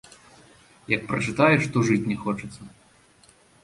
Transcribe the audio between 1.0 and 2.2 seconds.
прачытаеш, то жыць не